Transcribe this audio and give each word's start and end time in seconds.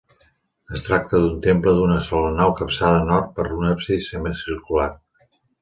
Es 0.77 0.85
tracta 0.85 1.19
d'un 1.23 1.35
temple 1.47 1.75
d'una 1.81 1.99
sola 2.07 2.33
nau 2.39 2.55
capçada 2.63 3.03
a 3.05 3.07
nord 3.13 3.31
per 3.39 3.47
un 3.61 3.71
absis 3.75 4.09
semicircular. 4.15 4.93